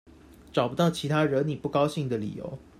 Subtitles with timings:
[0.51, 2.57] 找不到其他惹你不高興的理由